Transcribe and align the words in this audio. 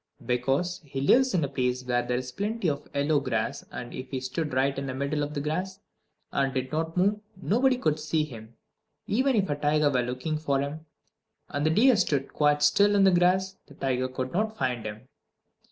Because 0.25 0.81
he 0.83 0.99
lives 0.99 1.35
in 1.35 1.43
a 1.43 1.47
place 1.47 1.83
where 1.85 2.01
there 2.01 2.17
is 2.17 2.31
plenty 2.31 2.67
of 2.67 2.89
yellow 2.95 3.19
grass; 3.19 3.63
and 3.69 3.93
if 3.93 4.09
he 4.09 4.19
stood 4.19 4.51
right 4.51 4.75
in 4.75 4.87
the 4.87 4.95
middle 4.95 5.21
of 5.21 5.35
the 5.35 5.41
grass, 5.41 5.79
and 6.31 6.51
did 6.51 6.71
not 6.71 6.97
move, 6.97 7.19
nobody 7.39 7.77
could 7.77 7.99
see 7.99 8.23
him. 8.23 8.55
Even 9.05 9.35
if 9.35 9.47
a 9.47 9.55
tiger 9.55 9.91
were 9.91 10.01
looking 10.01 10.39
for 10.39 10.59
him, 10.59 10.87
and 11.49 11.67
the 11.67 11.69
deer 11.69 11.95
stood 11.95 12.33
quite 12.33 12.63
still 12.63 12.95
in 12.95 13.03
the 13.03 13.11
grass, 13.11 13.57
the 13.67 13.75
tiger 13.75 14.07
could 14.07 14.33
not 14.33 14.57
find 14.57 14.87
him. 14.87 15.07